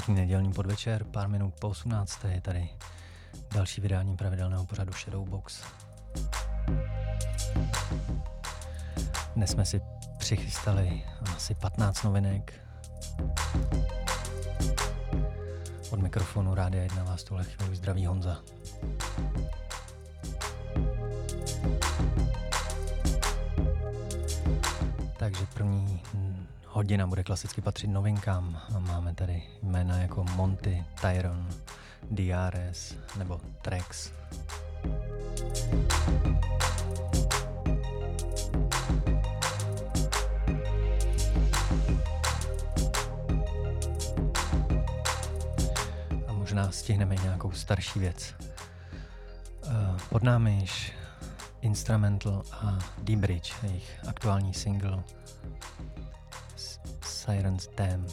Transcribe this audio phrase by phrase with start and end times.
[0.06, 2.24] Pěkný nedělní podvečer, pár minut po 18.
[2.24, 2.70] je tady
[3.54, 5.64] další vydání pravidelného pořadu Shadowbox.
[9.36, 9.82] Dnes jsme si
[10.18, 11.04] přichystali
[11.36, 12.54] asi 15 novinek.
[15.90, 18.42] Od mikrofonu Rádia 1 vás tuhle chvíli zdraví Honza.
[25.18, 26.02] Takže první
[26.75, 28.62] hodina bude klasicky patřit novinkám.
[28.80, 31.50] Máme tady jména jako Monty, Tyron,
[32.12, 34.12] DRS nebo Trex.
[46.28, 48.36] A možná stihneme nějakou starší věc.
[49.68, 50.94] Eh, pod námi již
[51.62, 55.04] Instrumental a D-Bridge, jejich aktuální single
[57.25, 58.06] Siren's Dam.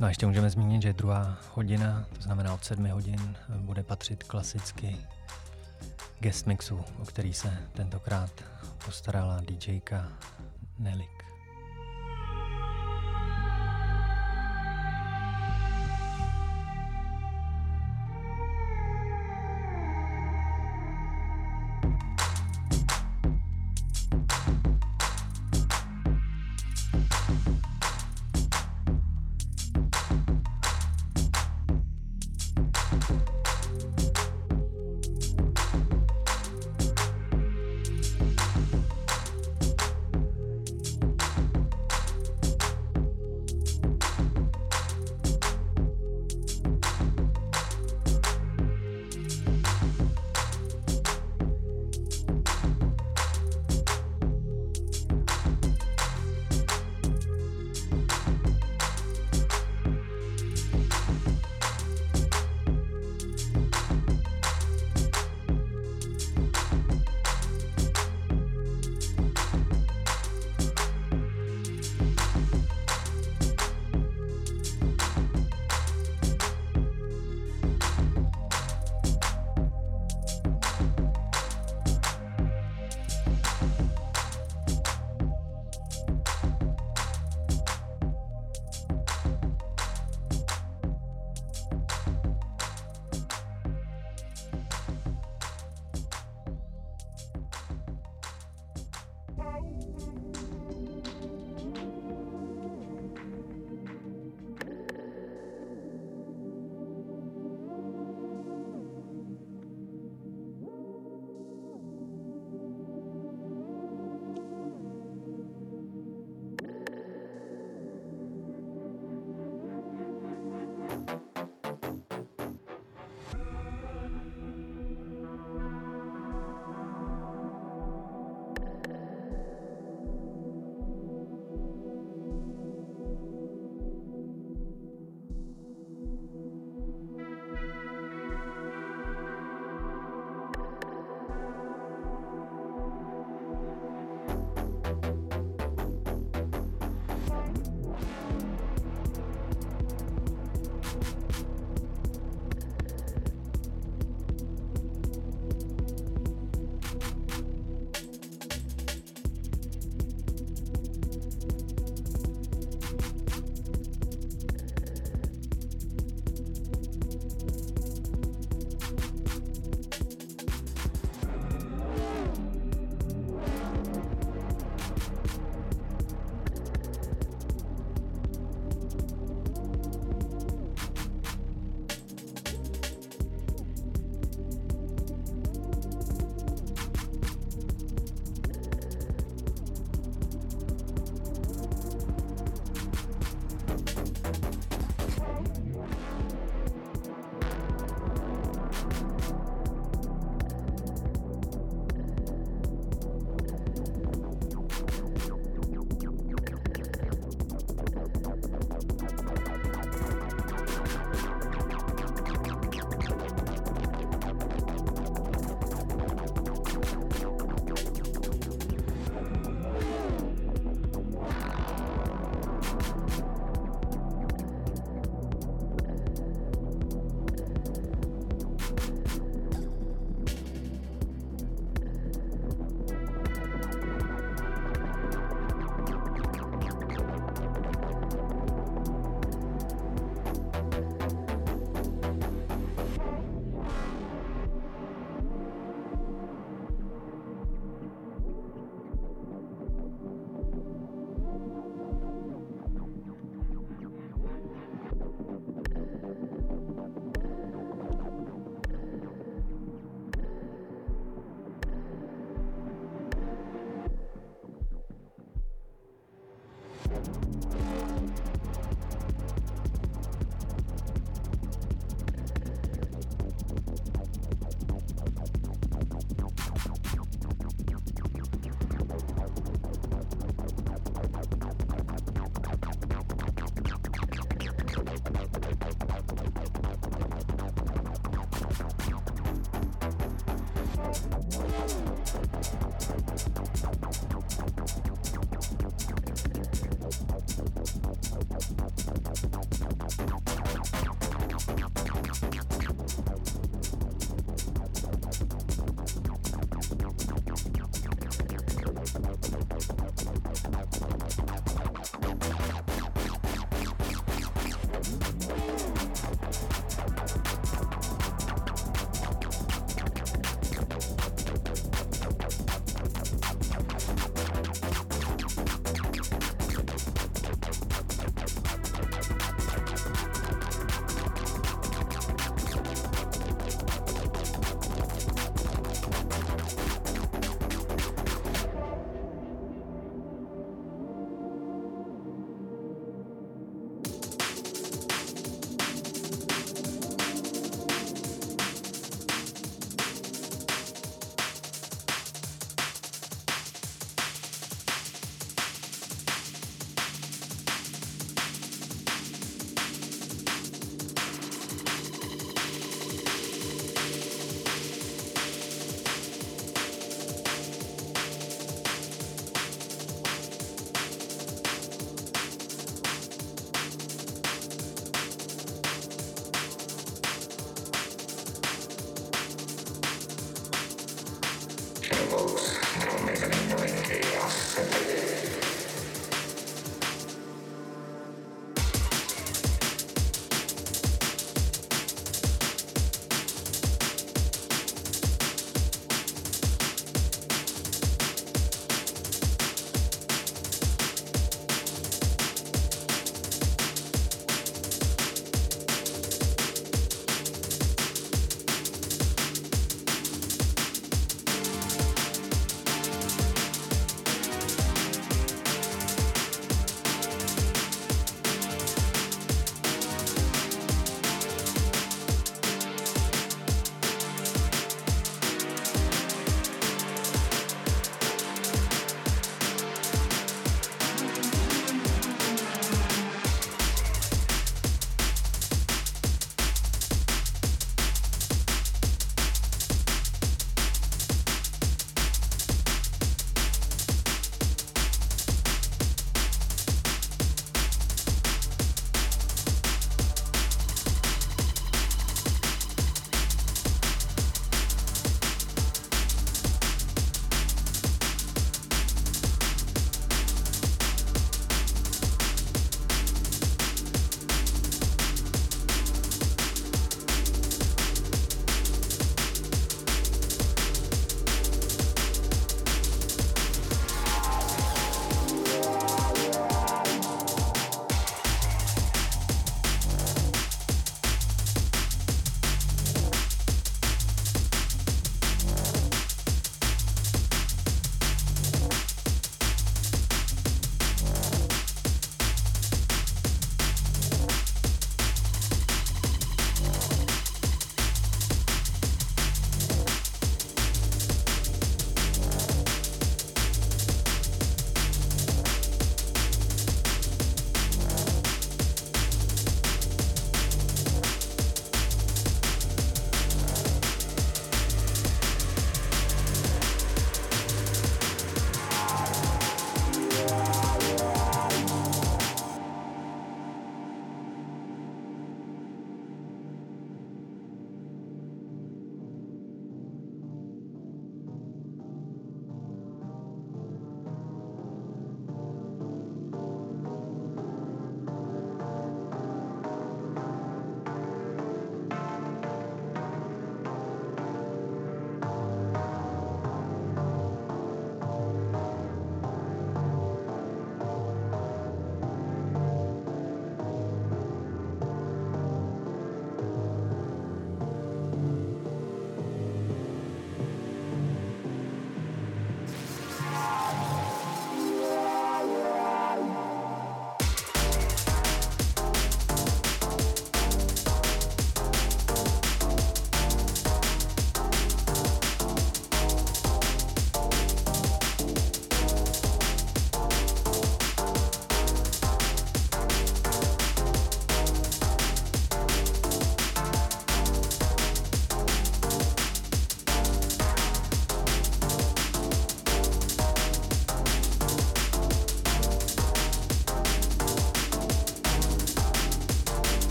[0.00, 4.22] No a ještě můžeme zmínit, že druhá hodina, to znamená od sedmi hodin, bude patřit
[4.24, 4.96] klasicky
[6.20, 8.30] guest mixu, o který se tentokrát
[8.84, 10.08] postarala DJka
[10.78, 11.19] Nelik.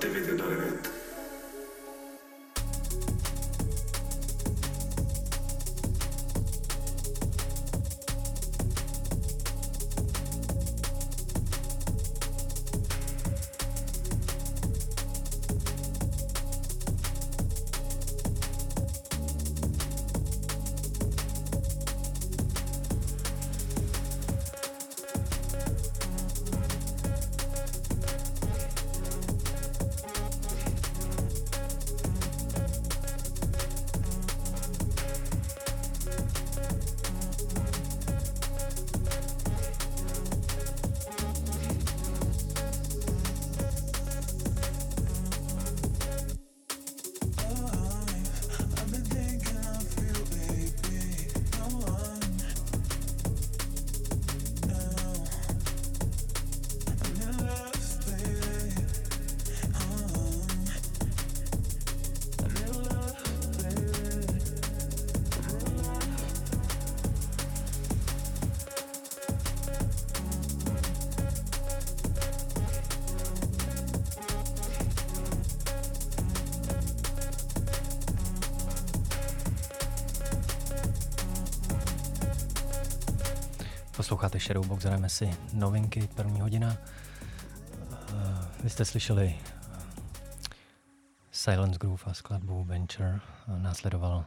[0.00, 0.57] Shadowbox
[83.98, 86.76] Posloucháte Shadowbox, hrajeme si novinky, první hodina.
[88.12, 89.78] Uh, vy jste slyšeli uh,
[91.32, 93.20] Silence Groove a skladbu Venture.
[93.46, 94.26] Následoval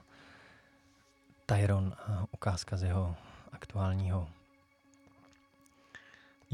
[1.46, 3.16] Tyron a ukázka z jeho
[3.52, 4.30] aktuálního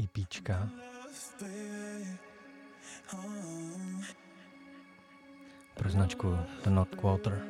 [0.04, 0.68] EPčka.
[5.74, 7.42] Pro značku The North Quarter.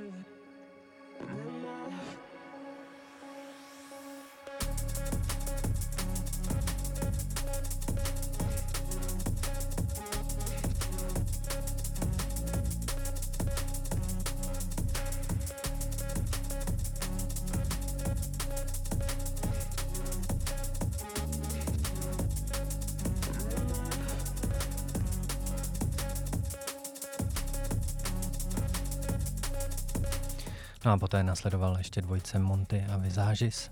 [30.89, 33.71] No a poté nasledoval ještě dvojce Monty a Visages,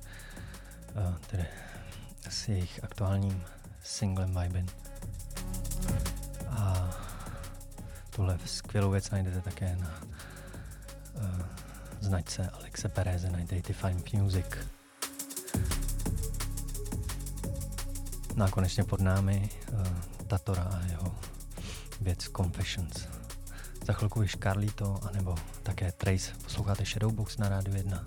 [0.97, 1.47] eh, tedy
[2.29, 3.45] s jejich aktuálním
[3.83, 4.67] singlem Vibin.
[6.49, 6.91] A
[8.11, 10.01] tuhle skvělou věc najdete také na
[11.15, 11.41] uh,
[12.01, 13.39] značce Alexe Pereze na
[13.73, 14.47] Fine Music.
[18.35, 19.87] No a konečně pod námi uh,
[20.27, 21.15] Tatora a jeho
[22.01, 23.16] věc Confessions.
[23.87, 26.33] Za chvilku již Carlito, anebo také Trace.
[26.45, 28.05] Posloucháte Shadowbox na Rádiu 1.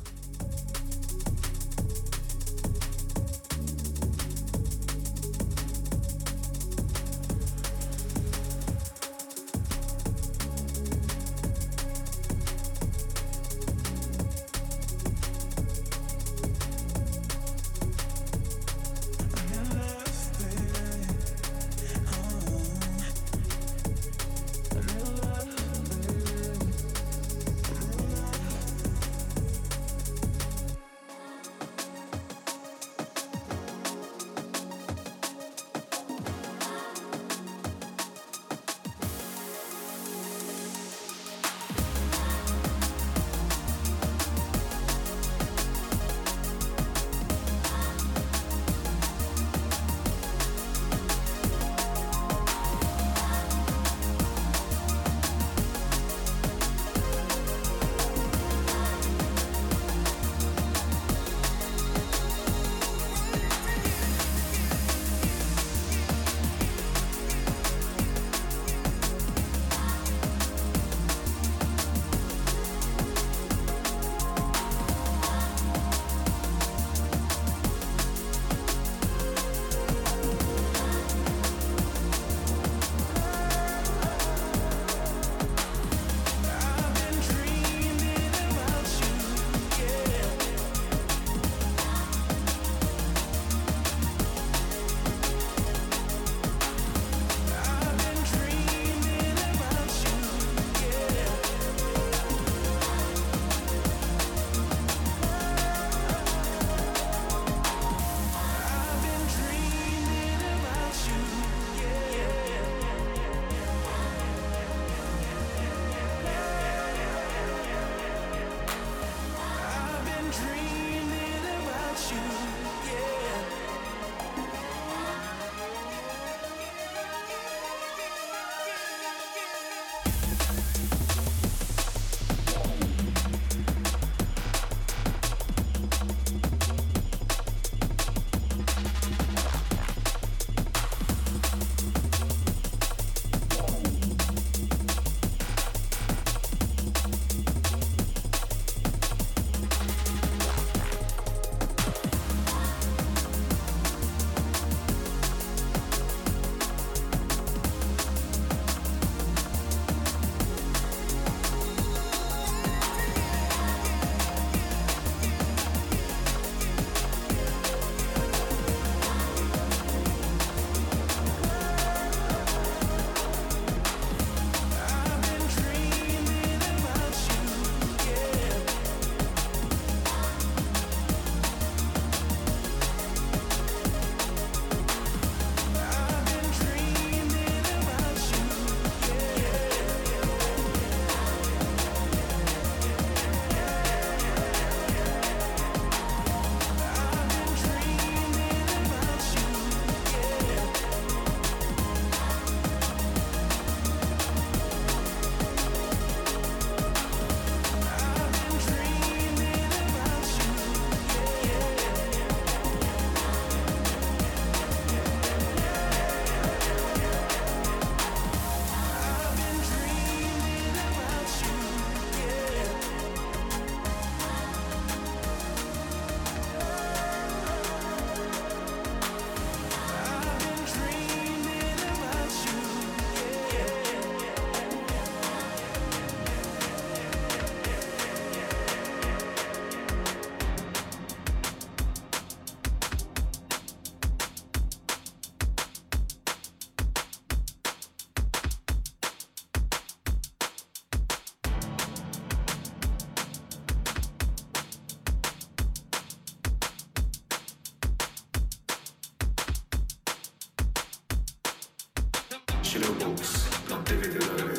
[263.90, 264.59] Shadowbox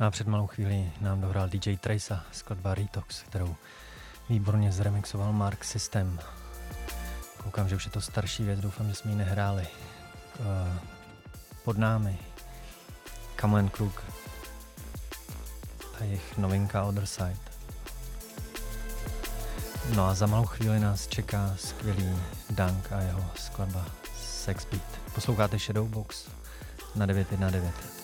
[0.00, 3.56] No a před malou chvíli nám dohrál DJ Trace skladba Retox, kterou
[4.28, 6.20] výborně zremixoval Mark System.
[7.42, 9.66] Koukám, že už je to starší věc, doufám, že jsme ji nehráli.
[10.40, 10.78] Eh,
[11.64, 12.18] pod námi
[13.36, 14.04] Kamen Krug
[16.00, 17.48] a jejich novinka Other Side.
[19.94, 22.16] No a za malou chvíli nás čeká skvělý
[22.50, 23.86] Dunk a jeho skladba
[24.16, 25.12] Sex Beat.
[25.14, 26.28] Posloucháte Shadowbox
[26.94, 27.97] na 919.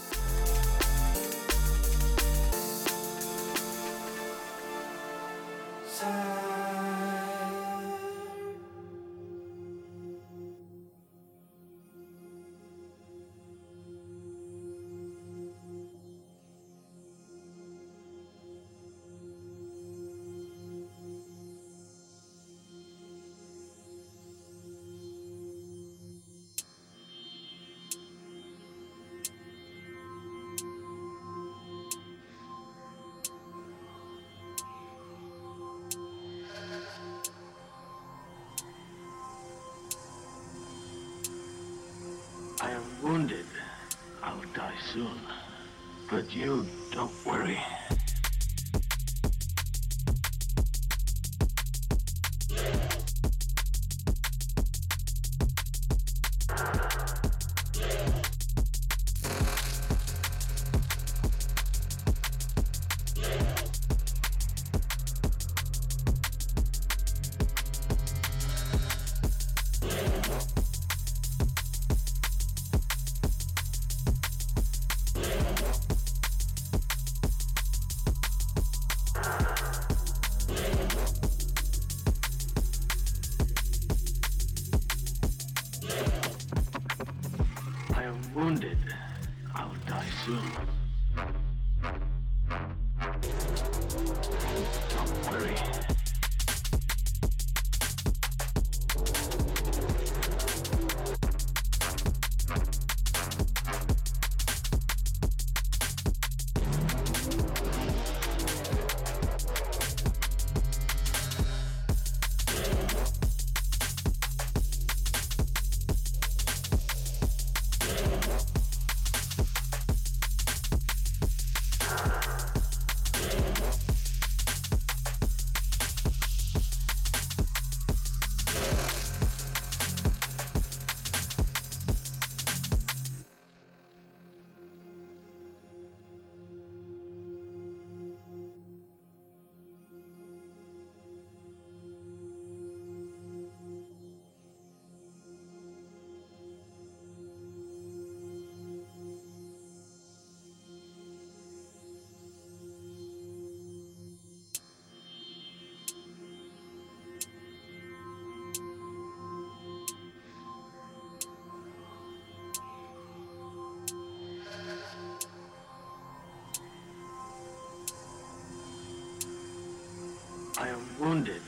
[170.56, 171.42] I am wounded.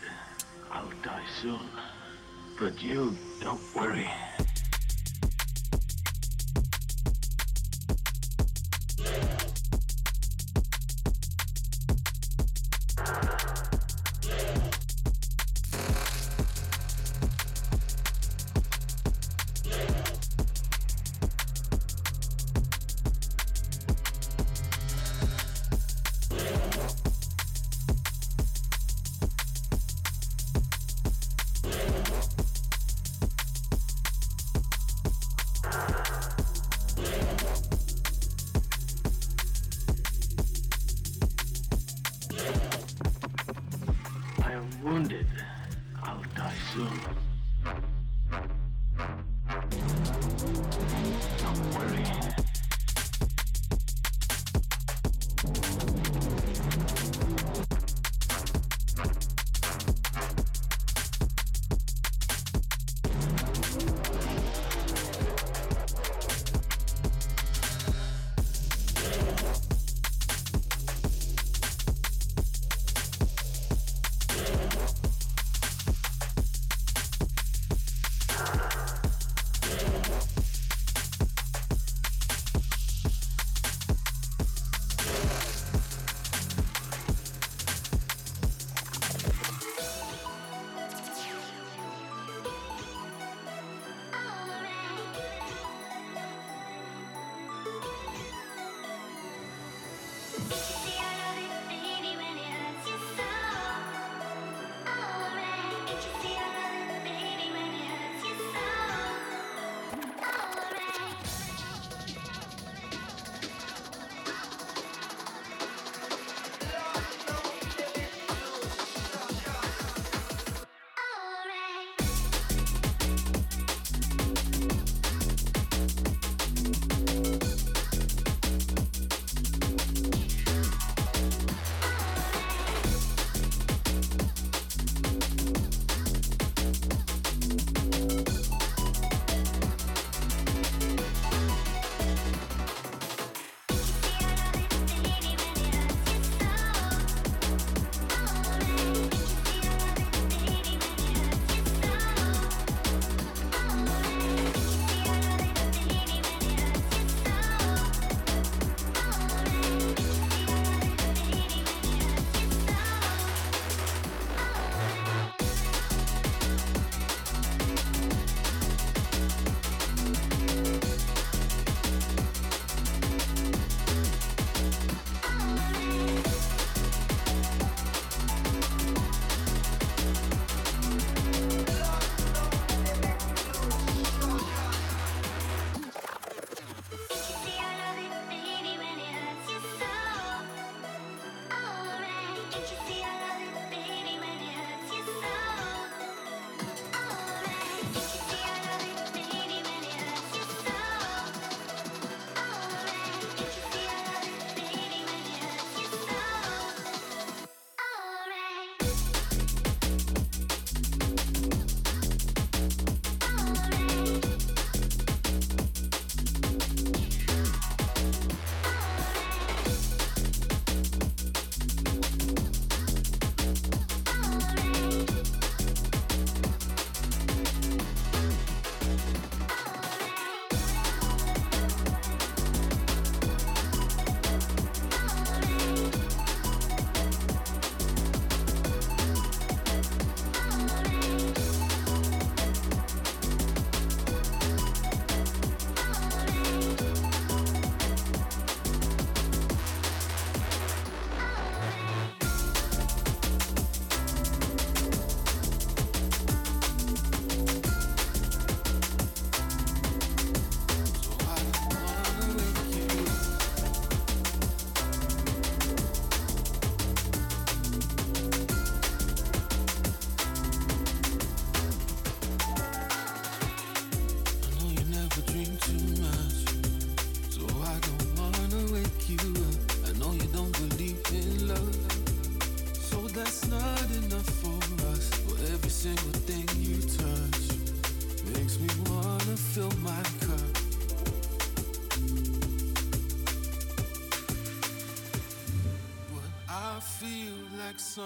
[0.71, 1.69] I'll die soon.
[2.59, 4.09] But you, don't worry.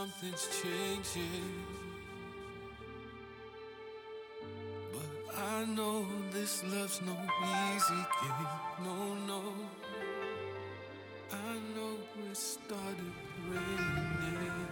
[0.00, 1.52] Something's changing.
[4.92, 8.48] But I know this love's no easy game.
[8.82, 9.42] No, no.
[11.30, 11.96] I know
[12.30, 13.12] it started
[13.50, 14.68] raining.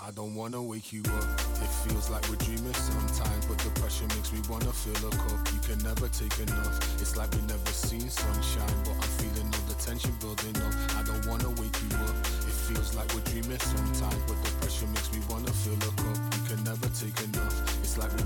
[0.00, 1.43] I don't wanna wake you up.
[1.64, 5.40] It feels like we're dreaming sometimes, but the pressure makes me wanna fill a cup.
[5.48, 6.76] You can never take enough.
[7.00, 10.74] It's like we never seen sunshine, but I'm feeling all the tension building up.
[11.00, 12.16] I don't wanna wake you up.
[12.44, 16.18] It feels like we're dreaming sometimes, but the pressure makes me wanna fill a cup.
[16.36, 17.56] You can never take enough.
[17.80, 18.23] It's like we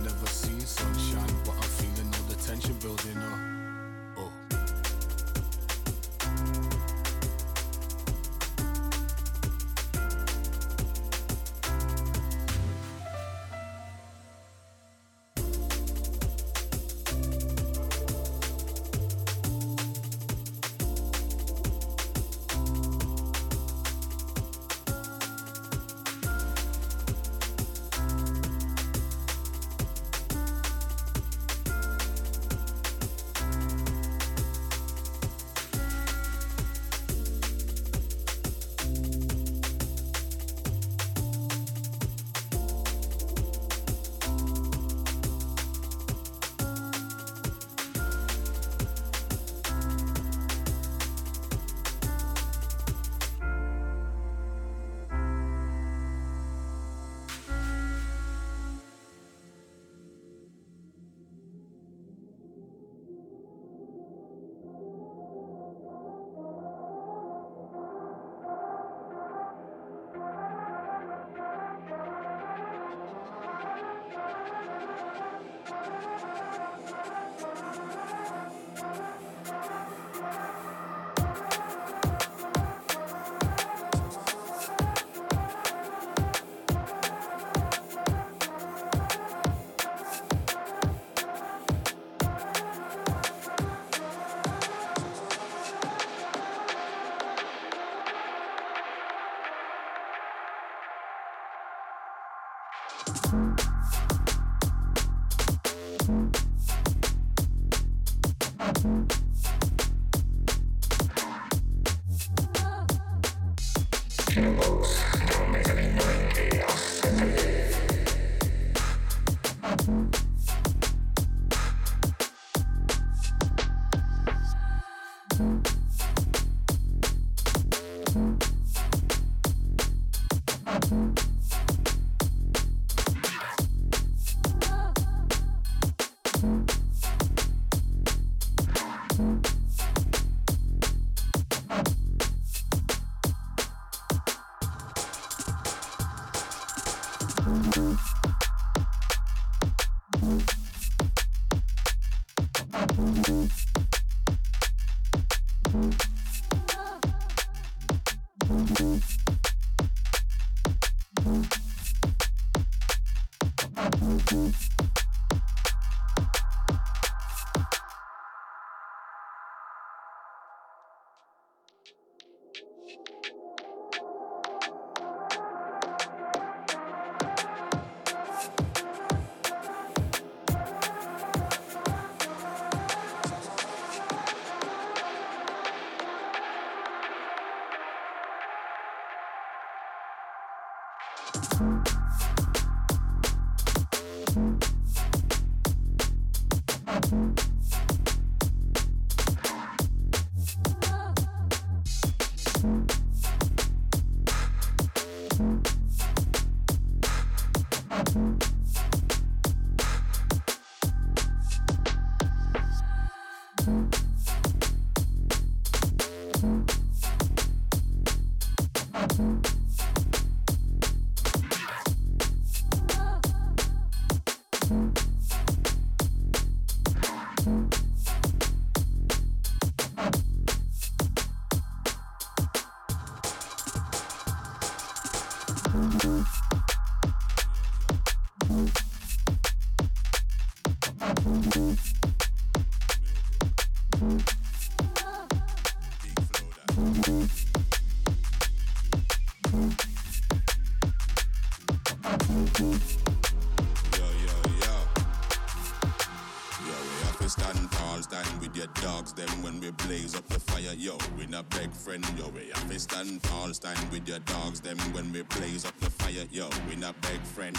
[258.22, 260.96] stand with your dogs, them when we blaze up the fire, yo.
[261.18, 262.28] We not beg friend, yo.
[262.28, 265.90] We have to stand tall, stand with your dogs, them when we blaze up the
[265.90, 266.48] fire, yo.
[266.68, 267.56] We not beg friend,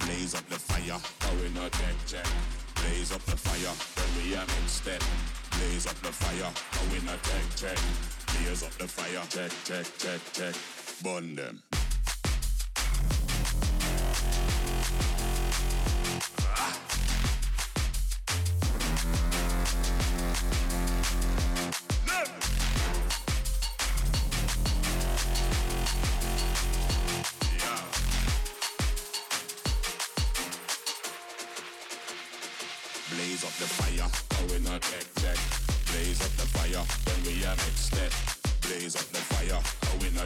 [0.00, 0.98] blaze up the fire.
[1.22, 2.26] Oh, we not check check.
[2.74, 5.02] Blaze up the fire when we are in step.
[5.52, 6.50] Blaze up the fire.
[6.50, 7.78] Oh, we not check check.
[8.34, 9.22] Blaze up the fire.
[9.30, 10.54] Check check check check.
[11.02, 11.62] Burn them.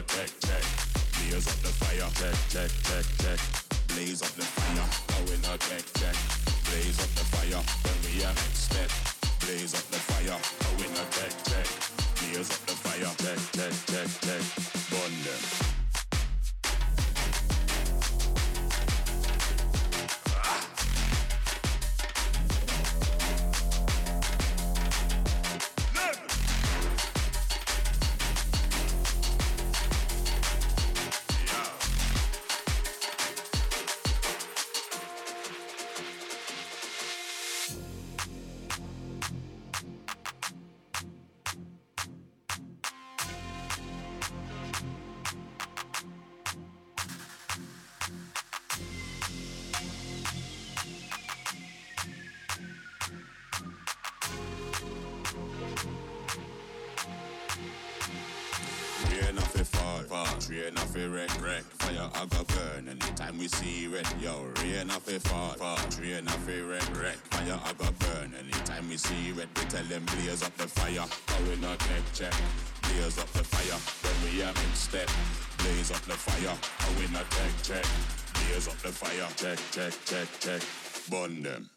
[0.05, 0.63] tech tech.
[1.13, 3.39] Blaze up the fire, tech tech tech tech.
[3.87, 4.56] Blaze up the fire.
[65.17, 65.77] they fall, fall.
[65.89, 67.17] Train a free wreck, wreck.
[67.31, 68.33] Fire I got burn.
[68.37, 71.05] Anytime we see red, we tell them blaze up the fire.
[71.27, 72.33] But we not check, check.
[72.83, 73.79] Blaze up the fire.
[74.03, 75.09] When we are in step,
[75.57, 76.55] blaze up the fire.
[76.55, 77.85] I we not check, check.
[78.33, 79.27] Blaze up the fire.
[79.35, 80.61] Check, check, check, check.
[81.09, 81.76] Burn them.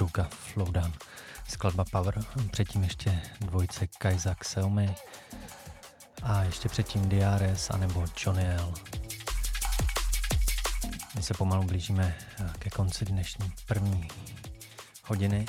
[0.00, 0.92] Miltbrooka Flowdown,
[1.48, 4.94] skladba Power, předtím ještě dvojce Kaiza Xiaomi
[6.22, 8.74] a ještě předtím Diares anebo Johnny L.
[11.14, 12.16] My se pomalu blížíme
[12.58, 14.08] ke konci dnešní první
[15.04, 15.46] hodiny.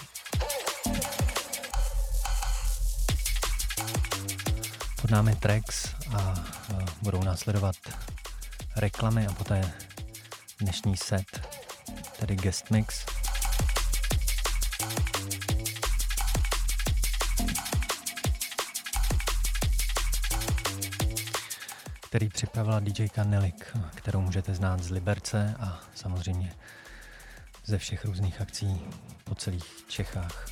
[5.02, 5.88] Pod námi tracks
[6.18, 6.36] a
[7.02, 7.76] budou následovat
[8.76, 9.74] reklamy a poté
[10.60, 11.58] dnešní set,
[12.20, 13.06] tedy guest mix.
[22.12, 26.54] Který připravila DJ Nelik, kterou můžete znát z Liberce a samozřejmě
[27.66, 28.82] ze všech různých akcí
[29.24, 30.51] po celých Čechách.